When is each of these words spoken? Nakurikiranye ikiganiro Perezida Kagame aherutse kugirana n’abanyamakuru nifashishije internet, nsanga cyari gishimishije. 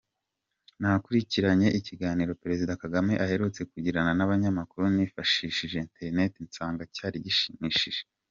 Nakurikiranye 0.79 1.67
ikiganiro 1.79 2.31
Perezida 2.43 2.79
Kagame 2.81 3.13
aherutse 3.23 3.61
kugirana 3.71 4.11
n’abanyamakuru 4.15 4.85
nifashishije 4.95 5.75
internet, 5.85 6.33
nsanga 6.47 6.83
cyari 6.95 7.17
gishimishije. 7.27 8.01